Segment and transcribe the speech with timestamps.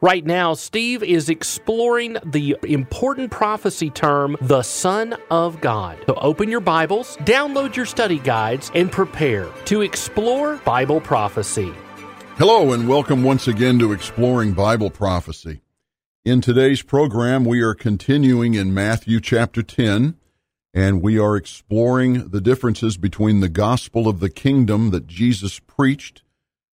[0.00, 5.98] Right now, Steve is exploring the important prophecy term, the Son of God.
[6.06, 11.72] So open your Bibles, download your study guides, and prepare to explore Bible prophecy.
[12.36, 15.60] Hello, and welcome once again to Exploring Bible Prophecy.
[16.24, 20.16] In today's program, we are continuing in Matthew chapter 10,
[20.72, 26.22] and we are exploring the differences between the gospel of the kingdom that Jesus preached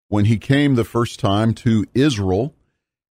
[0.07, 2.55] when he came the first time to Israel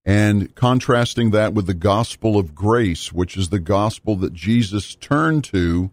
[0.04, 5.44] and contrasting that with the gospel of grace, which is the gospel that Jesus turned
[5.44, 5.90] to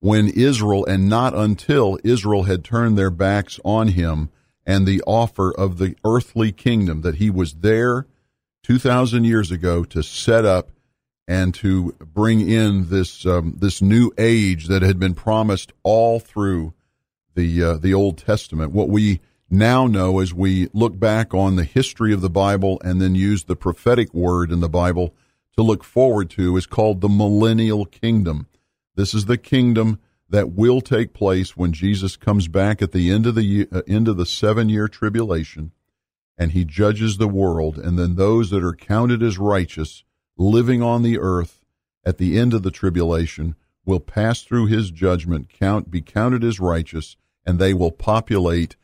[0.00, 4.30] when Israel, and not until Israel had turned their backs on him
[4.66, 8.06] and the offer of the earthly kingdom that he was there
[8.64, 10.70] 2,000 years ago to set up
[11.26, 16.72] and to bring in this um, this new age that had been promised all through
[17.34, 18.72] the uh, the Old Testament.
[18.72, 23.00] What we now know as we look back on the history of the Bible and
[23.00, 25.14] then use the prophetic word in the Bible
[25.56, 28.46] to look forward to is called the millennial kingdom.
[28.94, 33.26] This is the kingdom that will take place when Jesus comes back at the end
[33.26, 35.72] of the uh, end of the 7-year tribulation
[36.36, 40.04] and he judges the world and then those that are counted as righteous
[40.36, 41.64] living on the earth
[42.04, 46.60] at the end of the tribulation will pass through his judgment count be counted as
[46.60, 48.76] righteous and they will populate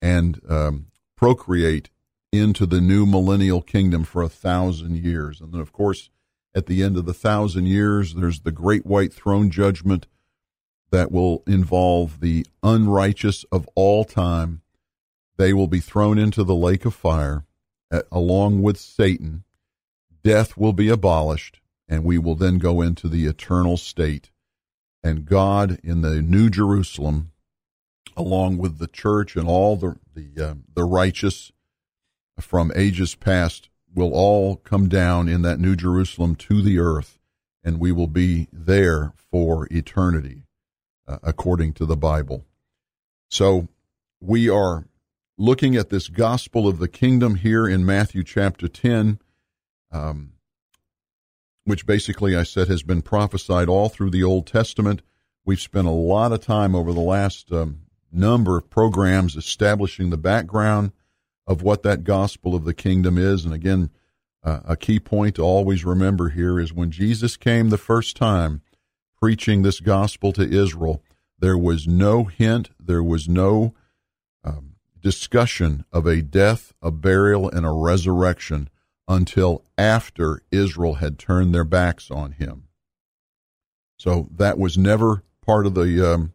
[0.00, 1.90] and um, procreate
[2.32, 5.40] into the new millennial kingdom for a thousand years.
[5.40, 6.10] And then, of course,
[6.54, 10.06] at the end of the thousand years, there's the great white throne judgment
[10.90, 14.62] that will involve the unrighteous of all time.
[15.36, 17.44] They will be thrown into the lake of fire
[17.90, 19.44] at, along with Satan.
[20.22, 24.30] Death will be abolished, and we will then go into the eternal state.
[25.02, 27.29] And God in the New Jerusalem
[28.16, 31.52] along with the church and all the the uh, the righteous
[32.38, 37.18] from ages past will all come down in that new Jerusalem to the earth,
[37.62, 40.44] and we will be there for eternity,
[41.06, 42.46] uh, according to the Bible.
[43.28, 43.68] So
[44.20, 44.86] we are
[45.36, 49.18] looking at this gospel of the kingdom here in Matthew chapter ten.
[49.92, 50.32] Um,
[51.64, 55.02] which basically I said has been prophesied all through the Old Testament.
[55.44, 57.82] We've spent a lot of time over the last um,
[58.12, 60.92] number of programs establishing the background
[61.46, 63.44] of what that gospel of the kingdom is.
[63.44, 63.90] And again,
[64.42, 68.62] uh, a key point to always remember here is when Jesus came the first time
[69.20, 71.02] preaching this gospel to Israel,
[71.38, 73.74] there was no hint, there was no
[74.44, 78.68] um, discussion of a death, a burial, and a resurrection
[79.08, 82.68] until after Israel had turned their backs on him.
[83.98, 86.32] So that was never part of the um,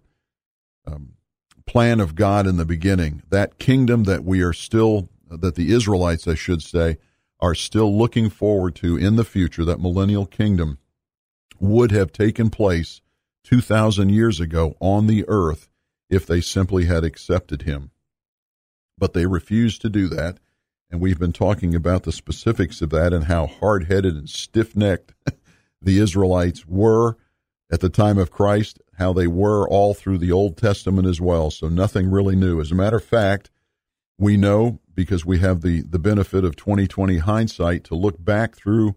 [0.86, 1.14] um,
[1.66, 6.28] plan of God in the beginning, that kingdom that we are still, that the Israelites,
[6.28, 6.98] I should say,
[7.40, 10.78] are still looking forward to in the future, that millennial kingdom
[11.60, 13.02] would have taken place
[13.44, 15.70] 2,000 years ago on the earth
[16.10, 17.92] if they simply had accepted him.
[18.98, 20.40] But they refused to do that.
[20.90, 24.76] And we've been talking about the specifics of that and how hard headed and stiff
[24.76, 25.14] necked
[25.82, 27.18] the Israelites were
[27.72, 31.52] at the time of Christ, how they were all through the Old Testament as well.
[31.52, 32.62] So nothing really new.
[32.62, 33.50] As a matter of fact,
[34.18, 38.96] we know because we have the, the benefit of 2020 hindsight to look back through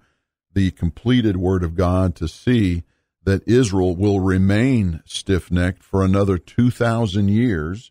[0.55, 2.85] the completed Word of God to see
[3.25, 7.91] that Israel will remain stiff necked for another 2,000 years.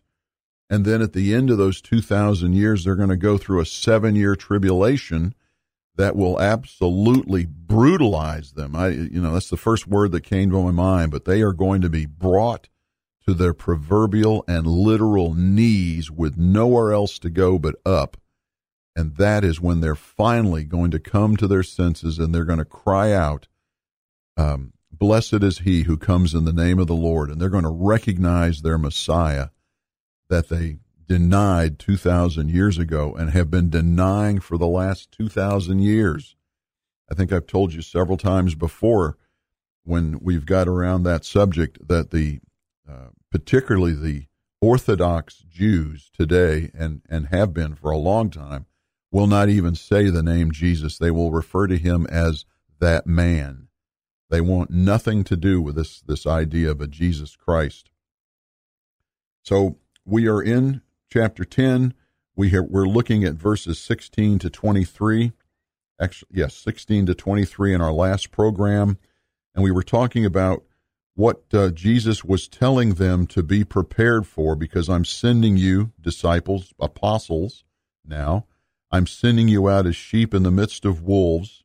[0.70, 3.66] And then at the end of those 2,000 years, they're going to go through a
[3.66, 5.34] seven year tribulation
[5.98, 8.74] that will absolutely brutalize them.
[8.76, 11.52] I, you know, that's the first word that came to my mind, but they are
[11.52, 12.68] going to be brought
[13.26, 18.16] to their proverbial and literal knees with nowhere else to go but up.
[18.94, 22.58] And that is when they're finally going to come to their senses and they're going
[22.60, 23.48] to cry out,
[24.36, 27.30] um, Blessed is he who comes in the name of the Lord.
[27.30, 29.48] And they're going to recognize their Messiah
[30.28, 36.36] that they denied 2,000 years ago and have been denying for the last 2,000 years.
[37.10, 39.16] I think I've told you several times before
[39.84, 42.40] when we've got around that subject that the,
[42.88, 44.26] uh, particularly the
[44.60, 48.66] Orthodox Jews today and, and have been for a long time,
[49.10, 50.98] will not even say the name Jesus.
[50.98, 52.44] They will refer to him as
[52.80, 53.68] that man.
[54.28, 57.90] They want nothing to do with this, this idea of a Jesus Christ.
[59.42, 61.94] So we are in chapter 10.
[62.36, 65.32] We have, we're looking at verses 16 to 23.
[66.00, 68.98] Actually, yes, 16 to 23 in our last program.
[69.54, 70.64] And we were talking about
[71.14, 76.72] what uh, Jesus was telling them to be prepared for because I'm sending you, disciples,
[76.78, 77.64] apostles,
[78.04, 78.46] now.
[78.90, 81.64] I'm sending you out as sheep in the midst of wolves.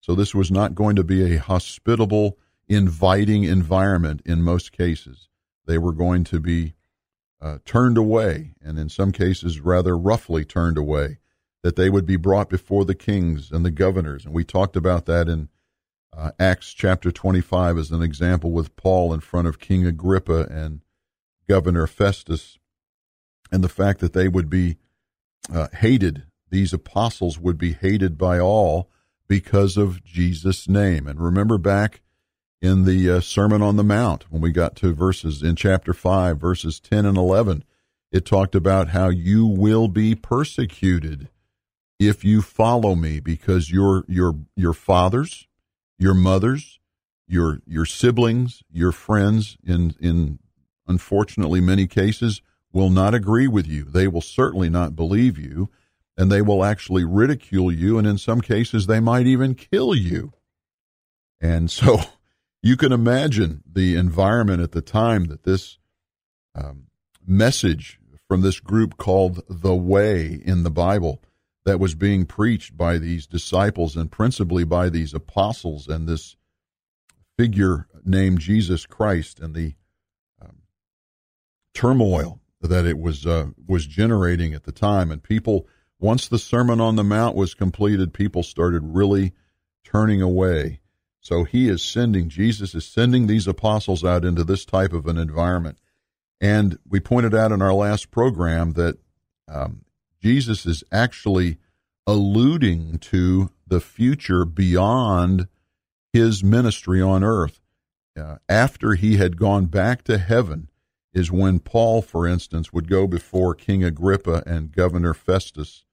[0.00, 5.28] So this was not going to be a hospitable, inviting environment in most cases.
[5.66, 6.74] They were going to be
[7.44, 11.18] uh, turned away, and in some cases, rather roughly turned away,
[11.62, 14.24] that they would be brought before the kings and the governors.
[14.24, 15.50] And we talked about that in
[16.16, 20.80] uh, Acts chapter 25 as an example with Paul in front of King Agrippa and
[21.46, 22.58] Governor Festus,
[23.52, 24.78] and the fact that they would be
[25.52, 28.88] uh, hated, these apostles would be hated by all
[29.28, 31.06] because of Jesus' name.
[31.06, 32.00] And remember back
[32.64, 36.38] in the uh, Sermon on the Mount when we got to verses in chapter 5,
[36.38, 37.64] verses 10 and 11,
[38.10, 41.28] it talked about how you will be persecuted
[41.98, 45.46] if you follow me because your your your fathers
[45.98, 46.80] your mothers,
[47.26, 50.38] your your siblings, your friends in in
[50.86, 53.84] unfortunately many cases will not agree with you.
[53.84, 55.70] They will certainly not believe you
[56.16, 60.32] and they will actually ridicule you and in some cases they might even kill you.
[61.40, 62.00] And so
[62.64, 65.76] you can imagine the environment at the time that this
[66.54, 66.84] um,
[67.26, 71.20] message from this group called the Way in the Bible
[71.66, 76.36] that was being preached by these disciples and principally by these apostles and this
[77.36, 79.74] figure named Jesus Christ and the
[80.40, 80.62] um,
[81.74, 85.10] turmoil that it was uh, was generating at the time.
[85.10, 85.68] And people
[86.00, 89.34] once the sermon on the mount was completed people started really
[89.84, 90.80] turning away
[91.24, 95.18] so he is sending Jesus is sending these apostles out into this type of an
[95.18, 95.78] environment
[96.40, 98.98] and we pointed out in our last program that
[99.48, 99.84] um,
[100.22, 101.58] Jesus is actually
[102.06, 105.48] alluding to the future beyond
[106.12, 107.60] his ministry on earth.
[108.16, 110.68] Uh, after he had gone back to heaven,
[111.14, 115.84] is when Paul, for instance, would go before King Agrippa and Governor Festus,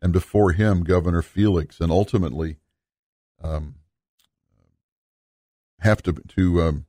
[0.00, 2.56] and before him, Governor Felix, and ultimately
[3.42, 3.74] um,
[5.82, 6.86] have to to um,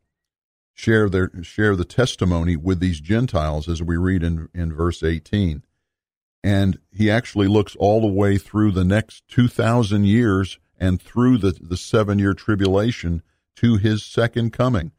[0.74, 5.64] share their share the testimony with these Gentiles, as we read in in verse eighteen
[6.44, 11.58] and he actually looks all the way through the next 2,000 years and through the,
[11.62, 13.24] the seven year tribulation
[13.56, 14.92] to his second coming.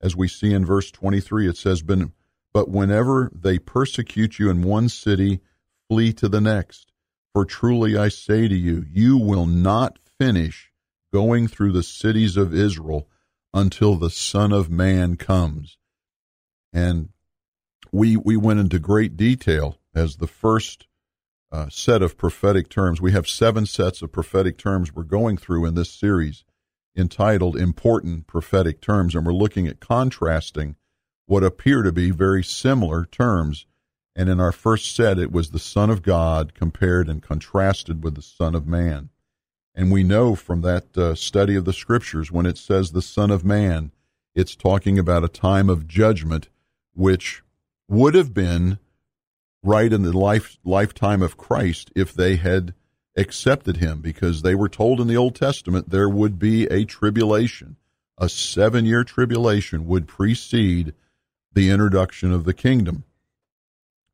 [0.00, 4.88] As we see in verse 23, it says, But whenever they persecute you in one
[4.88, 5.40] city,
[5.88, 6.92] flee to the next.
[7.32, 10.70] For truly I say to you, you will not finish
[11.12, 13.08] going through the cities of Israel
[13.54, 15.78] until the Son of Man comes.
[16.72, 17.10] And
[17.92, 20.86] we, we went into great detail as the first
[21.52, 23.00] uh, set of prophetic terms.
[23.00, 26.44] We have seven sets of prophetic terms we're going through in this series
[26.96, 30.76] entitled Important Prophetic Terms, and we're looking at contrasting
[31.26, 33.66] what appear to be very similar terms.
[34.16, 38.14] And in our first set, it was the Son of God compared and contrasted with
[38.14, 39.10] the Son of Man.
[39.74, 43.30] And we know from that uh, study of the Scriptures, when it says the Son
[43.30, 43.90] of Man,
[44.34, 46.48] it's talking about a time of judgment
[46.94, 47.42] which
[47.88, 48.78] would have been
[49.62, 52.74] right in the life lifetime of Christ if they had
[53.16, 57.76] accepted him because they were told in the Old Testament there would be a tribulation.
[58.18, 60.94] A seven year tribulation would precede
[61.52, 63.04] the introduction of the kingdom.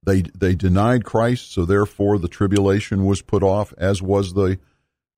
[0.02, 4.59] They they denied Christ, so therefore the tribulation was put off, as was the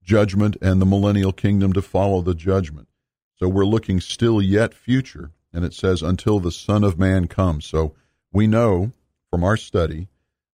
[0.02, 2.88] judgment and the millennial kingdom to follow the judgment.
[3.37, 7.66] So we're looking still yet future, and it says until the Son of Man comes.
[7.66, 7.94] So
[8.32, 8.92] we know
[9.30, 10.09] from our study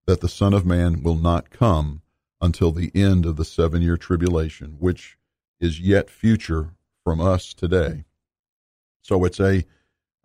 [0.06, 2.02] that the Son of Man will not come
[2.40, 5.18] until the end of the seven year tribulation, which
[5.60, 6.70] is yet future
[7.04, 8.04] from us today.
[9.02, 9.64] So it's a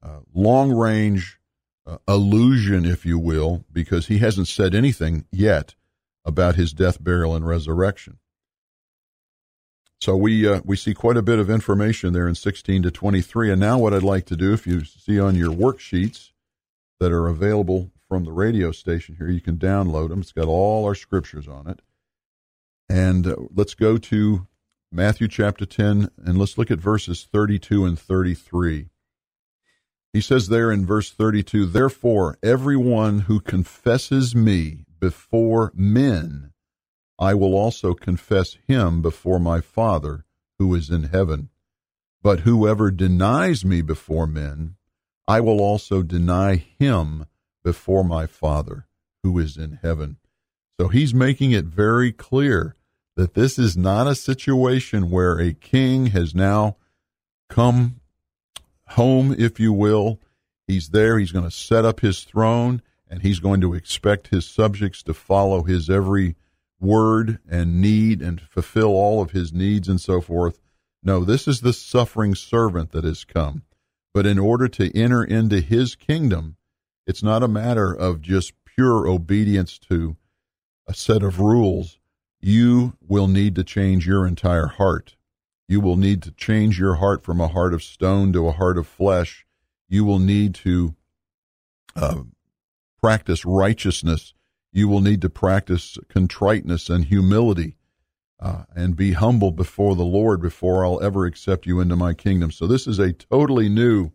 [0.01, 1.39] uh, long range
[1.85, 5.75] uh, illusion, if you will, because he hasn't said anything yet
[6.25, 8.19] about his death, burial, and resurrection.
[10.03, 13.51] So we uh, we see quite a bit of information there in 16 to 23.
[13.51, 16.31] And now, what I'd like to do, if you see on your worksheets
[16.99, 19.29] that are available from the radio station here.
[19.29, 20.19] You can download them.
[20.19, 21.81] It's got all our scriptures on it.
[22.89, 24.45] And uh, let's go to
[24.91, 28.89] Matthew chapter 10 and let's look at verses 32 and 33.
[30.11, 36.51] He says there in verse 32 Therefore, everyone who confesses me before men,
[37.23, 40.25] I will also confess him before my Father
[40.59, 41.47] who is in heaven.
[42.21, 44.75] But whoever denies me before men,
[45.25, 47.27] I will also deny him
[47.63, 48.87] before my Father
[49.23, 50.17] who is in heaven.
[50.77, 52.75] So he's making it very clear
[53.15, 56.75] that this is not a situation where a king has now
[57.49, 58.01] come
[58.87, 60.19] home, if you will.
[60.67, 64.45] He's there, he's going to set up his throne, and he's going to expect his
[64.45, 66.35] subjects to follow his every
[66.83, 70.59] word and need and fulfill all of his needs and so forth.
[71.01, 73.63] No, this is the suffering servant that has come.
[74.13, 76.57] But in order to enter into his kingdom,
[77.07, 80.17] it's not a matter of just pure obedience to
[80.87, 81.97] a set of rules.
[82.41, 85.15] You will need to change your entire heart.
[85.67, 88.77] You will need to change your heart from a heart of stone to a heart
[88.77, 89.45] of flesh.
[89.87, 90.95] You will need to
[91.95, 92.23] uh,
[93.01, 94.33] practice righteousness
[94.73, 97.77] you will need to practice contriteness and humility
[98.39, 102.51] uh, and be humble before the Lord before I'll ever accept you into my kingdom.
[102.51, 104.11] So, this is a totally new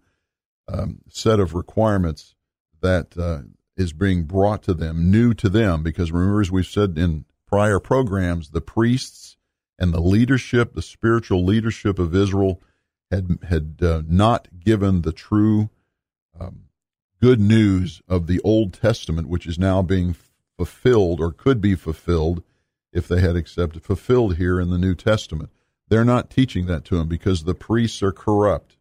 [0.71, 2.35] um, set of requirements
[2.83, 3.43] that uh,
[3.77, 7.81] is being brought to them, new to them, because remember, as we've said in prior
[7.81, 9.37] programs, the priests
[9.79, 12.61] and the leadership, the spiritual leadership of Israel,
[13.11, 15.71] had had uh, not given the true
[16.39, 16.65] um,
[17.21, 20.13] good news of the Old Testament, which is now being
[20.59, 22.43] fulfilled or could be fulfilled
[22.93, 25.51] if they had accepted fulfilled here in the New Testament.
[25.89, 28.77] They're not teaching that to them because the priests are corrupt.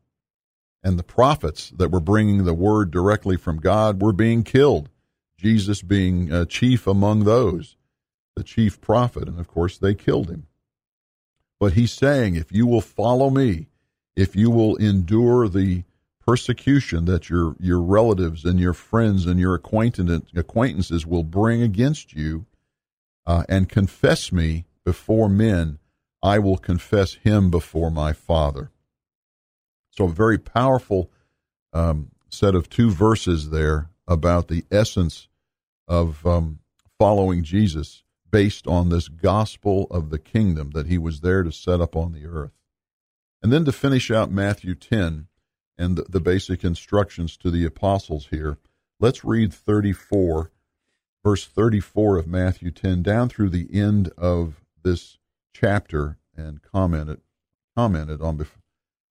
[0.84, 4.90] And the prophets that were bringing the word directly from God were being killed,
[5.38, 7.78] Jesus being uh, chief among those,
[8.36, 9.28] the chief prophet.
[9.28, 10.48] And of course, they killed him.
[11.60, 13.68] But he's saying, if you will follow me,
[14.16, 15.84] if you will endure the
[16.28, 22.46] persecution that your your relatives and your friends and your acquaintances will bring against you,
[23.26, 25.80] uh, and confess me before men,
[26.22, 28.72] I will confess him before my Father.
[29.92, 31.10] So a very powerful
[31.74, 35.28] um, set of two verses there about the essence
[35.88, 36.60] of um,
[37.00, 41.80] following Jesus based on this gospel of the kingdom that he was there to set
[41.80, 42.52] up on the earth.
[43.42, 45.28] And then to finish out Matthew 10,
[45.78, 48.58] and the, basic instructions to the apostles here.
[49.00, 50.52] Let's read 34,
[51.24, 55.18] verse 34 of Matthew 10, down through the end of this
[55.54, 57.20] chapter and comment it,
[57.76, 58.62] commented on bef-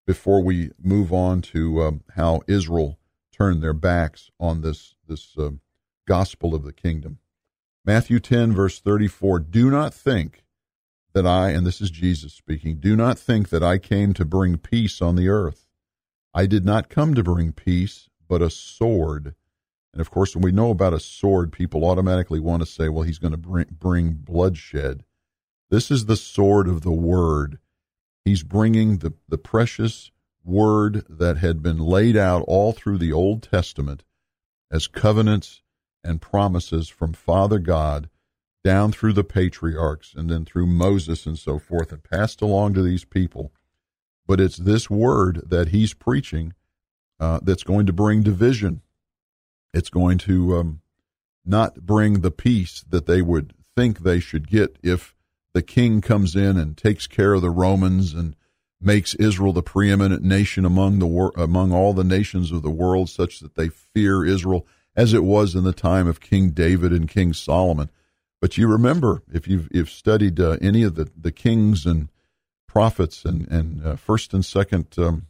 [0.07, 2.99] before we move on to um, how Israel
[3.33, 5.51] turned their backs on this, this uh,
[6.07, 7.19] gospel of the kingdom.
[7.85, 10.45] Matthew 10, verse 34 Do not think
[11.15, 14.59] that I, and this is Jesus speaking, do not think that I came to bring
[14.59, 15.66] peace on the earth.
[16.37, 19.35] I did not come to bring peace, but a sword.
[19.95, 23.05] And of course, when we know about a sword, people automatically want to say, well,
[23.05, 25.03] he's going to bring, bring bloodshed.
[25.71, 27.59] This is the sword of the word.
[28.23, 30.11] He's bringing the, the precious
[30.45, 34.05] word that had been laid out all through the Old Testament
[34.71, 35.63] as covenants
[36.05, 38.11] and promises from Father God
[38.63, 42.83] down through the patriarchs and then through Moses and so forth and passed along to
[42.83, 43.55] these people
[44.27, 46.55] but it's this word that he's preaching
[47.21, 48.83] uh, that's going to bring division.
[49.73, 50.81] It's going to um,
[51.45, 55.15] not bring the peace that they would think they should get if
[55.53, 58.37] the king comes in and takes care of the Romans and
[58.81, 63.09] makes Israel the preeminent nation among the wor- among all the nations of the world,
[63.09, 67.09] such that they fear Israel, as it was in the time of King David and
[67.09, 67.91] King Solomon.
[68.41, 72.11] But you remember, if you've, studied uh, any of the, the kings and
[72.67, 75.27] prophets and and uh, first and second um,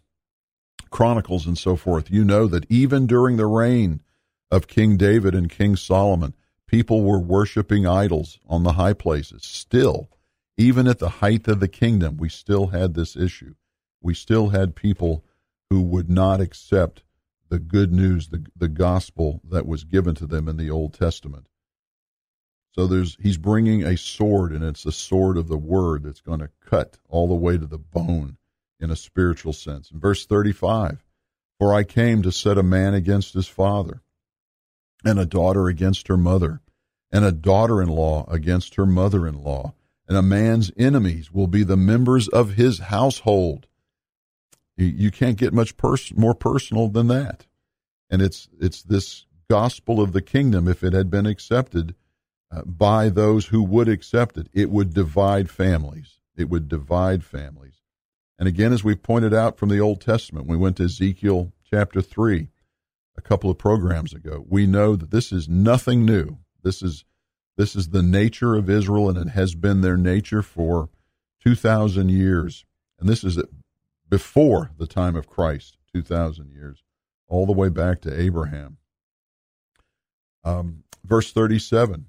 [0.91, 4.03] chronicles and so forth, you know that even during the reign
[4.51, 6.35] of King David and King Solomon,
[6.67, 9.43] people were worshiping idols on the high places.
[9.45, 10.09] Still,
[10.57, 13.55] even at the height of the kingdom, we still had this issue.
[14.01, 15.25] We still had people
[15.71, 17.03] who would not accept
[17.49, 21.47] the good news, the, the gospel that was given to them in the Old Testament.
[22.77, 26.41] So there's he's bringing a sword, and it's the sword of the word that's going
[26.41, 28.37] to cut all the way to the bone
[28.79, 29.91] in a spiritual sense.
[29.91, 31.03] In verse 35,
[31.59, 34.03] for I came to set a man against his father,
[35.07, 36.61] and a daughter against her mother,
[37.11, 39.73] and a daughter-in-law against her mother-in-law,
[40.07, 43.67] and a man's enemies will be the members of his household.
[44.77, 47.47] You, you can't get much pers- more personal than that.
[48.11, 51.95] And it's it's this gospel of the kingdom, if it had been accepted
[52.51, 54.49] uh, by those who would accept it.
[54.53, 56.21] It would divide families.
[56.37, 57.83] It would divide families.
[58.39, 62.01] And again, as we pointed out from the Old Testament, we went to Ezekiel chapter
[62.01, 62.49] 3
[63.17, 64.45] a couple of programs ago.
[64.49, 66.39] We know that this is nothing new.
[66.63, 67.05] This is
[67.57, 70.91] This is the nature of Israel, and it has been their nature for
[71.43, 72.67] 2,000 years.
[73.01, 73.39] And this is
[74.09, 76.85] before the time of Christ, 2,000 years,
[77.29, 78.77] all the way back to Abraham.
[80.45, 82.07] Um, verse 37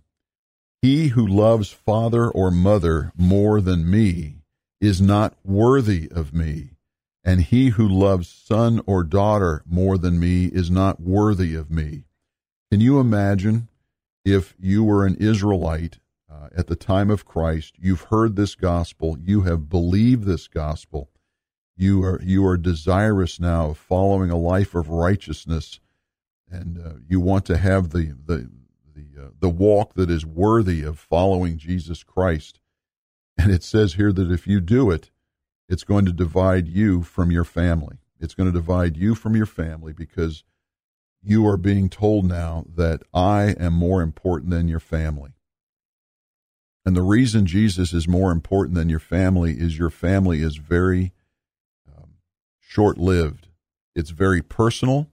[0.81, 4.43] He who loves father or mother more than me
[4.79, 6.72] is not worthy of me,
[7.24, 12.03] and he who loves son or daughter more than me is not worthy of me.
[12.72, 13.69] Can you imagine
[14.24, 15.98] if you were an Israelite
[16.31, 17.75] uh, at the time of Christ?
[17.79, 21.10] You've heard this gospel, you have believed this gospel,
[21.75, 25.79] you are you are desirous now of following a life of righteousness,
[26.50, 28.66] and uh, you want to have the the the
[29.17, 32.59] uh, the walk that is worthy of following Jesus Christ.
[33.38, 35.12] And it says here that if you do it,
[35.69, 37.97] it's going to divide you from your family.
[38.19, 40.43] It's going to divide you from your family because
[41.21, 45.31] you are being told now that I am more important than your family.
[46.86, 51.12] And the reason Jesus is more important than your family is your family is very
[51.88, 52.12] um,
[52.59, 53.50] short lived.
[53.93, 55.07] It's very personal.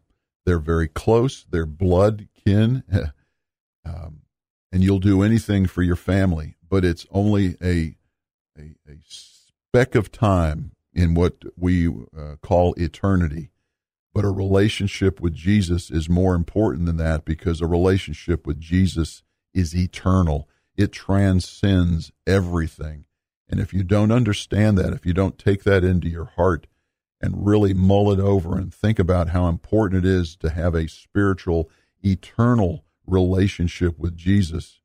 [0.46, 1.46] They're very close.
[1.50, 2.84] They're blood kin.
[3.84, 4.22] um,
[4.72, 7.96] and you'll do anything for your family, but it's only a,
[8.58, 13.50] a, a speck of time in what we uh, call eternity.
[14.12, 19.22] But a relationship with Jesus is more important than that because a relationship with Jesus
[19.52, 20.48] is eternal.
[20.76, 23.06] It transcends everything.
[23.48, 26.66] And if you don't understand that, if you don't take that into your heart
[27.20, 30.88] and really mull it over and think about how important it is to have a
[30.88, 31.68] spiritual,
[32.04, 34.80] eternal relationship with Jesus,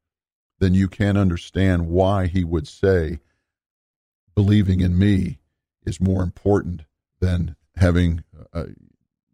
[0.60, 3.20] then you can understand why he would say,
[4.36, 5.40] believing in me
[5.86, 6.84] is more important
[7.20, 8.68] than having a,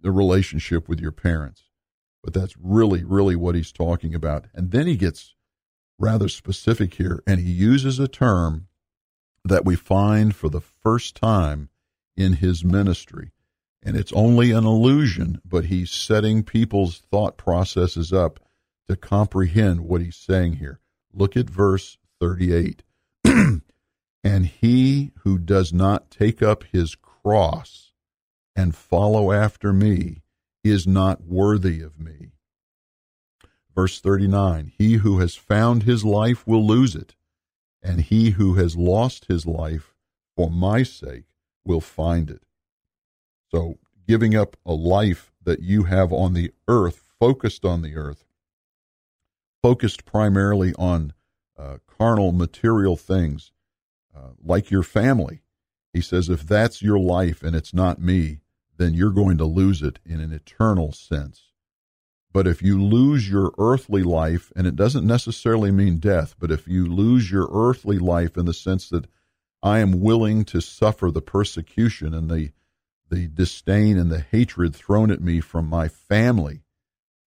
[0.02, 1.64] the relationship with your parents.
[2.24, 4.46] But that's really, really what he's talking about.
[4.54, 5.36] And then he gets
[6.00, 8.68] rather specific here, and he uses a term
[9.44, 11.70] that we find for the first time
[12.18, 13.32] in his ministry.
[13.84, 18.40] And it's only an illusion, but he's setting people's thought processes up
[18.88, 20.80] to comprehend what he's saying here.
[21.14, 22.84] Look at verse 38.
[24.24, 27.94] and he who does not take up his cross
[28.56, 30.24] and follow after me
[30.64, 32.32] is not worthy of me.
[33.76, 37.16] Verse 39 He who has found his life will lose it,
[37.84, 39.94] and he who has lost his life
[40.36, 41.26] for my sake
[41.66, 42.44] will find it.
[43.52, 48.26] So, giving up a life that you have on the earth, focused on the earth,
[49.66, 51.12] focused primarily on
[51.58, 53.52] uh, carnal, material things,
[54.16, 55.42] uh, like your family.
[55.92, 58.42] He says, if that's your life and it's not me,
[58.78, 61.52] then you're going to lose it in an eternal sense.
[62.32, 66.68] But if you lose your earthly life, and it doesn't necessarily mean death, but if
[66.68, 69.08] you lose your earthly life in the sense that
[69.64, 72.52] I am willing to suffer the persecution and the
[73.10, 76.65] the disdain and the hatred thrown at me from my family,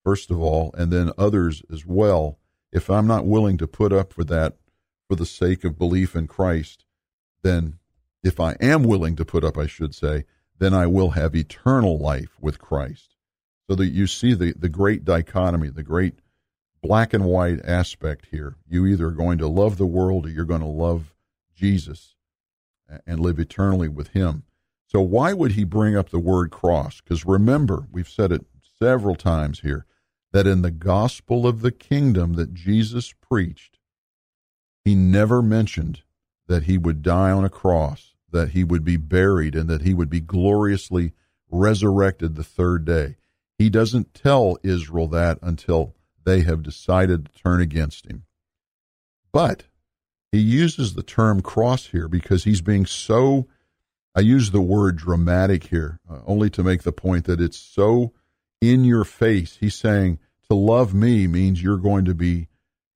[0.08, 2.38] first of all, and then others as well,
[2.72, 4.56] if I'm not willing to put up for that
[5.06, 6.86] for the sake of belief in Christ,
[7.42, 7.74] then
[8.24, 10.24] if I am willing to put up, I should say,
[10.58, 13.16] then I will have eternal life with Christ.
[13.68, 16.20] So that you see the, the great dichotomy, the great
[16.82, 18.56] black and white aspect here.
[18.66, 21.14] You either are going to love the world or you're going to love
[21.54, 22.14] Jesus
[23.06, 24.44] and live eternally with Him.
[24.86, 27.02] So, why would he bring up the word cross?
[27.02, 28.46] Because remember, we've said it
[28.78, 29.84] several times here
[30.32, 33.78] that in the gospel of the kingdom that Jesus preached,
[34.84, 36.02] he never mentioned
[36.46, 39.94] that he would die on a cross that he would be buried and that he
[39.94, 41.12] would be gloriously
[41.50, 43.16] resurrected the third day.
[43.56, 48.24] He doesn't tell Israel that until they have decided to turn against him.
[49.32, 49.64] But
[50.30, 53.48] he uses the term cross here because he's being so,
[54.14, 58.12] I use the word dramatic here, uh, only to make the point that it's so
[58.60, 59.56] in your face.
[59.60, 60.18] He's saying,
[60.48, 62.48] to love me means you're going to be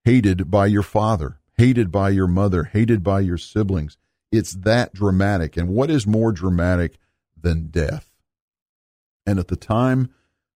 [0.04, 3.96] hated by your father, hated by your mother, hated by your siblings,
[4.30, 5.56] it's that dramatic.
[5.56, 6.98] And what is more dramatic
[7.40, 8.10] than death?
[9.26, 10.10] And at the time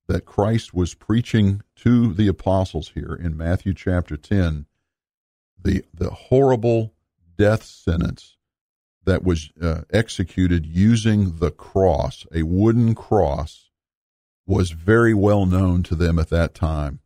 [0.08, 4.66] that Christ was preaching to the apostles here in Matthew chapter 10,
[5.62, 6.94] the, the horrible
[7.36, 8.36] death sentence
[9.04, 13.65] that was uh, executed using the cross, a wooden cross,
[14.46, 17.00] was very well known to them at that time.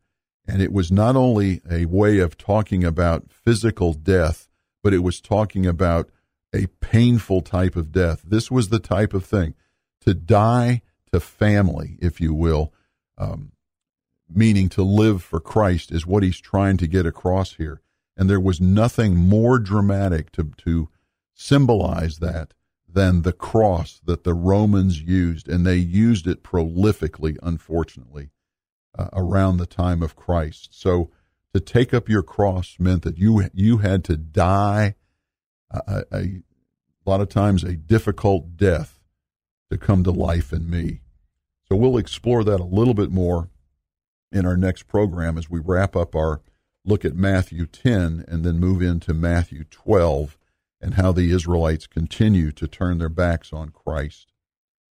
[0.46, 4.48] And it was not only a way of talking about physical death,
[4.82, 6.10] but it was talking about
[6.54, 8.22] a painful type of death.
[8.24, 9.54] This was the type of thing
[10.00, 12.72] to die to family, if you will,
[13.18, 13.52] um,
[14.28, 17.80] meaning to live for Christ, is what he's trying to get across here.
[18.16, 20.88] And there was nothing more dramatic to, to
[21.34, 22.54] symbolize that
[22.92, 25.48] than the cross that the Romans used.
[25.48, 28.30] And they used it prolifically, unfortunately,
[28.98, 30.68] uh, around the time of Christ.
[30.72, 31.10] So
[31.54, 34.94] to take up your cross meant that you, you had to die
[35.70, 36.42] a, a, a
[37.04, 39.00] lot of times a difficult death
[39.70, 41.00] to come to life in me.
[41.68, 43.48] So we'll explore that a little bit more
[44.32, 46.40] in our next program as we wrap up our
[46.84, 50.36] look at Matthew 10 and then move into Matthew 12
[50.80, 54.32] and how the Israelites continue to turn their backs on Christ,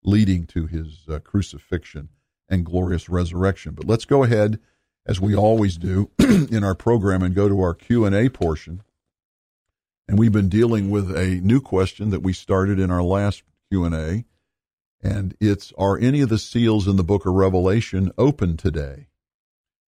[0.04, 2.10] leading to his uh, crucifixion
[2.48, 3.74] and glorious resurrection.
[3.74, 4.60] But let's go ahead,
[5.06, 8.82] as we always do in our program, and go to our Q&A portion.
[10.08, 14.24] And we've been dealing with a new question that we started in our last Q&A,
[15.02, 19.06] and it's are any of the seals in the book of Revelation open today?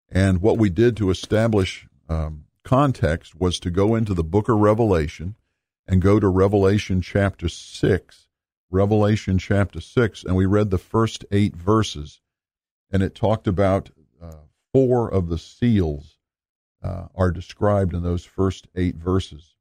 [0.10, 4.58] And what we did to establish um, context was to go into the book of
[4.58, 5.36] Revelation
[5.92, 8.28] and go to Revelation chapter 6.
[8.72, 12.22] Revelation chapter 6, and we read the first eight verses.
[12.90, 13.90] And it talked about
[14.22, 14.32] uh,
[14.74, 16.18] four of the seals
[16.82, 19.56] uh, are described in those first eight verses.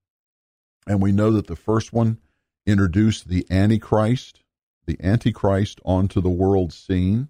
[0.87, 2.19] And we know that the first one
[2.64, 4.45] introduced the Antichrist,
[4.87, 7.27] the Antichrist onto the world scene.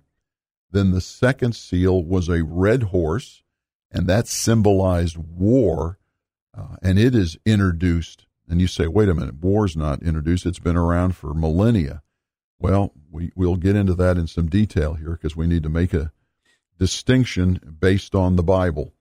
[0.70, 3.42] Then the second seal was a red horse,
[3.90, 5.98] and that symbolized war,
[6.54, 8.26] uh, and it is introduced.
[8.50, 10.44] And you say, wait a minute, war's not introduced.
[10.44, 12.02] It's been around for millennia.
[12.58, 15.94] Well, we, we'll get into that in some detail here because we need to make
[15.94, 16.12] a
[16.76, 18.92] distinction based on the Bible.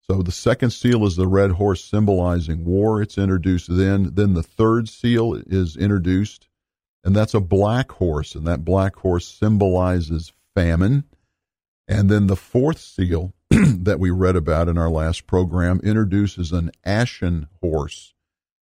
[0.00, 3.02] So the second seal is the red horse symbolizing war.
[3.02, 4.14] It's introduced then.
[4.14, 6.48] Then the third seal is introduced,
[7.04, 11.04] and that's a black horse, and that black horse symbolizes famine.
[11.86, 16.70] And then the fourth seal that we read about in our last program introduces an
[16.82, 18.14] ashen horse.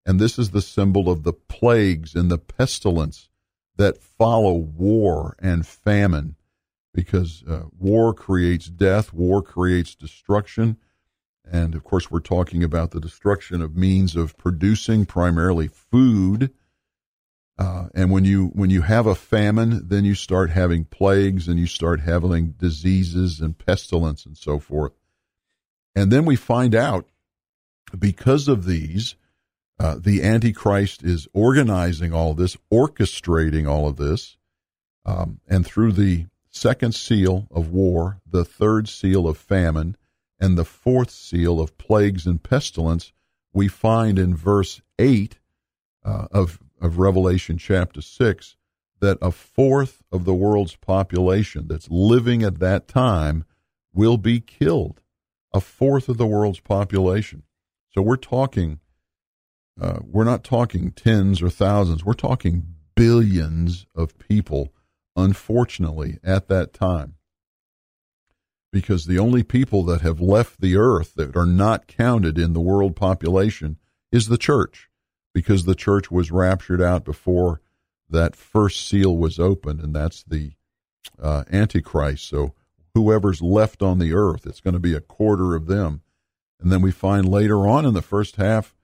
[0.07, 3.29] And this is the symbol of the plagues and the pestilence
[3.77, 6.37] that follow war and famine
[6.95, 10.79] because uh, war creates death, war creates destruction.
[11.51, 16.53] And of course, we're talking about the destruction of means of producing primarily food
[17.59, 21.59] uh, and when you when you have a famine, then you start having plagues and
[21.59, 24.93] you start having diseases and pestilence and so forth.
[25.97, 27.09] And then we find out
[27.99, 29.17] because of these,
[29.79, 34.37] uh, the Antichrist is organizing all this, orchestrating all of this,
[35.05, 39.97] um, and through the second seal of war, the third seal of famine,
[40.41, 43.13] and the fourth seal of plagues and pestilence,
[43.53, 45.39] we find in verse eight
[46.05, 48.57] uh, of of Revelation chapter 6
[49.01, 53.45] that a fourth of the world's population that's living at that time
[53.93, 55.01] will be killed.
[55.53, 57.45] A fourth of the world's population.
[57.91, 58.81] So we're talking,
[59.81, 64.73] uh, we're not talking tens or thousands, we're talking billions of people,
[65.17, 67.15] unfortunately, at that time.
[68.73, 72.61] Because the only people that have left the earth that are not counted in the
[72.61, 73.79] world population
[74.13, 74.91] is the church
[75.33, 77.61] because the church was raptured out before
[78.11, 80.53] that first seal was opened, and that's the
[81.23, 82.27] uh, Antichrist.
[82.27, 82.55] So
[82.95, 86.03] whoever's left on the earth, it's going to be a quarter of them.
[86.61, 88.75] And then we find later on in the first half,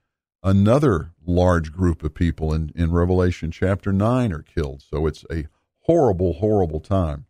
[0.45, 4.83] another large group of people in, in Revelation chapter 9 are killed.
[4.83, 5.47] So it's a
[5.81, 7.25] horrible, horrible time.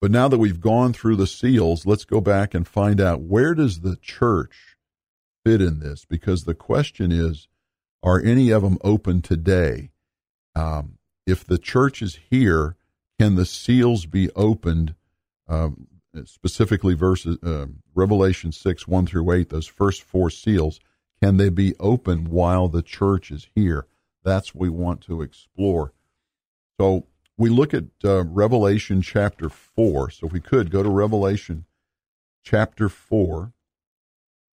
[0.00, 3.54] But now that we've gone through the seals, let's go back and find out where
[3.54, 4.76] does the church
[5.44, 6.04] fit in this?
[6.04, 7.48] Because the question is,
[8.02, 9.90] are any of them open today?
[10.54, 12.76] Um, if the church is here,
[13.18, 14.94] can the seals be opened?
[15.48, 15.86] Um,
[16.26, 20.80] specifically, verses uh, Revelation six one through eight, those first four seals,
[21.24, 23.86] can they be open while the church is here?
[24.24, 25.94] That's what we want to explore.
[26.78, 27.06] So
[27.38, 30.10] we look at uh, Revelation chapter four.
[30.10, 31.64] So if we could go to Revelation
[32.42, 33.54] chapter four,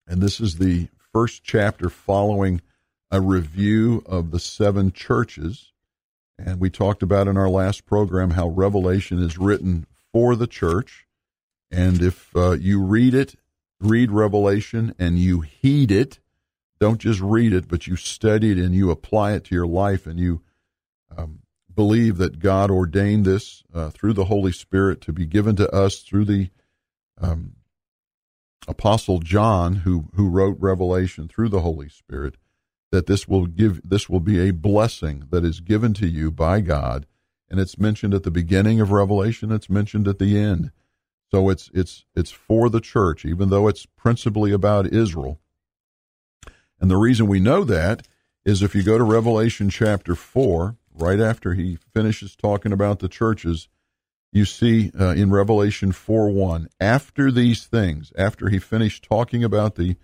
[0.06, 2.60] and this is the first chapter following
[3.10, 5.72] a review of the seven churches.
[6.38, 11.08] And we talked about in our last program how Revelation is written for the church.
[11.68, 13.34] And if uh, you read it,
[13.80, 16.20] read Revelation, and you heed it,
[16.80, 20.06] don't just read it, but you study it and you apply it to your life
[20.06, 20.42] and you
[21.16, 21.40] um,
[21.74, 26.00] believe that God ordained this uh, through the Holy Spirit to be given to us
[26.00, 26.50] through the
[27.20, 27.52] um,
[28.66, 32.36] Apostle John, who, who wrote Revelation through the Holy Spirit
[32.90, 36.60] that this will give this will be a blessing that is given to you by
[36.60, 37.06] God.
[37.48, 40.70] And it's mentioned at the beginning of revelation it's mentioned at the end.
[41.30, 45.40] So it's it's it's for the church even though it's principally about Israel
[46.80, 48.08] And the reason we know that
[48.44, 53.08] is if you go to Revelation chapter 4, right after he finishes talking about the
[53.08, 53.68] churches,
[54.32, 59.74] you see uh, in Revelation 4 1, after these things, after he finished talking about
[59.74, 59.96] the,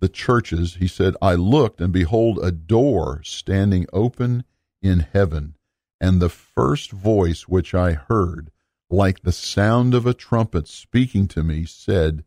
[0.00, 4.44] the churches, he said, I looked, and behold, a door standing open
[4.80, 5.56] in heaven.
[6.00, 8.50] And the first voice which I heard,
[8.88, 12.24] like the sound of a trumpet speaking to me, said,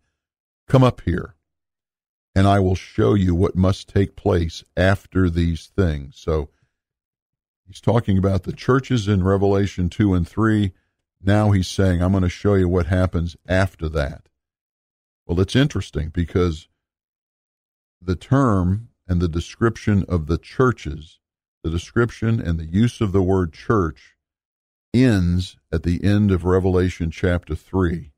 [0.68, 1.37] Come up here
[2.38, 6.20] and I will show you what must take place after these things.
[6.20, 6.50] So
[7.66, 10.72] he's talking about the churches in Revelation 2 and 3.
[11.20, 14.30] Now he's saying, I'm going to show you what happens after that.
[15.26, 16.68] Well, it's interesting because
[18.00, 21.18] the term and the description of the churches,
[21.64, 24.16] the description and the use of the word church
[24.94, 28.12] ends at the end of Revelation chapter 3.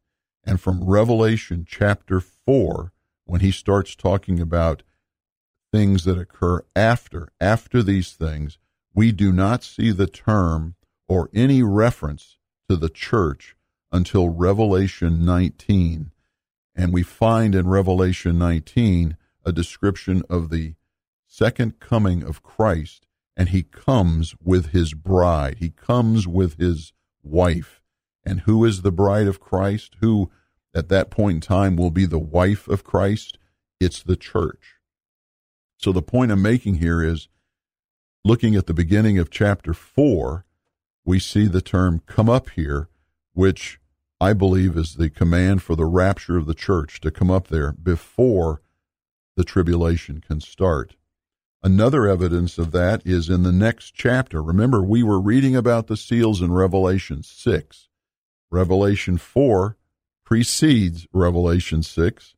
[0.44, 2.92] And from Revelation chapter 4,
[3.30, 4.84] when he starts talking about
[5.72, 8.58] things that occur after after these things
[8.94, 10.76] we do not see the term
[11.08, 12.38] or any reference
[12.68, 13.56] to the church
[13.92, 16.12] until revelation 19
[16.76, 19.16] and we find in revelation 19
[19.46, 20.74] a description of the
[21.28, 23.06] second coming of Christ
[23.40, 25.60] and he comes with his bride.
[25.60, 26.92] He comes with his
[27.24, 27.82] wife.
[28.26, 29.96] And who is the bride of Christ?
[30.02, 30.30] Who
[30.74, 33.38] at that point in time will be the wife of Christ.
[33.80, 34.76] It's the church.
[35.78, 37.30] So the point I'm making here is
[38.26, 40.46] looking at the beginning of chapter 4,
[41.06, 42.90] we see the term come up here,
[43.34, 43.80] which
[44.22, 47.72] I believe is the command for the rapture of the church to come up there
[47.72, 48.62] before
[49.38, 50.96] the tribulation can start.
[51.64, 54.44] Another evidence of that is in the next chapter.
[54.44, 57.88] Remember, we were reading about the seals in Revelation 6.
[58.52, 59.78] Revelation 4
[60.30, 62.36] precedes Revelation 6,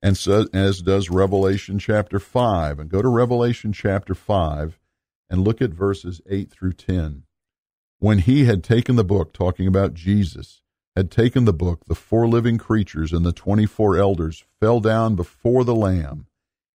[0.00, 2.78] and so, as does Revelation chapter 5.
[2.78, 4.78] And go to Revelation chapter 5
[5.28, 7.24] and look at verses 8 through 10.
[7.98, 10.62] When he had taken the book, talking about Jesus,
[10.94, 15.64] had taken the book, the four living creatures and the 24 elders fell down before
[15.64, 16.26] the Lamb,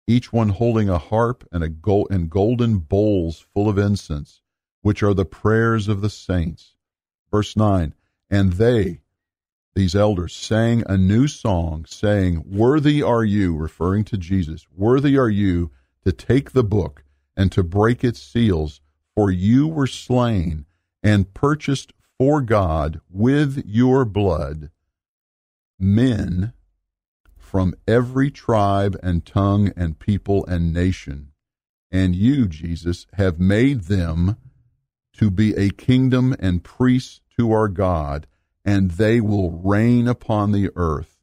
[0.08, 4.40] each one holding a harp and, a gold, and golden bowls full of incense,
[4.82, 6.74] which are the prayers of the saints.
[7.30, 7.94] Verse 9
[8.28, 9.02] And they,
[9.78, 15.28] these elders sang a new song, saying, Worthy are you, referring to Jesus, worthy are
[15.28, 15.70] you
[16.04, 17.04] to take the book
[17.36, 18.80] and to break its seals,
[19.14, 20.66] for you were slain
[21.00, 24.70] and purchased for God with your blood
[25.78, 26.52] men
[27.36, 31.30] from every tribe and tongue and people and nation.
[31.92, 34.38] And you, Jesus, have made them
[35.18, 38.26] to be a kingdom and priests to our God
[38.68, 41.16] and they will reign upon the earth.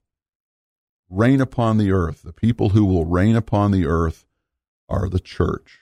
[1.12, 2.23] Reign upon the earth.
[2.23, 4.25] The people who will reign upon the earth
[4.89, 5.81] are the church.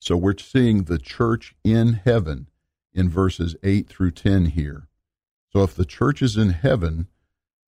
[0.00, 2.48] So we're seeing the church in heaven
[2.92, 4.88] in verses 8 through 10 here.
[5.52, 7.06] So if the church is in heaven,